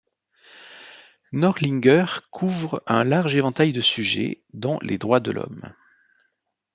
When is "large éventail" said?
3.03-3.71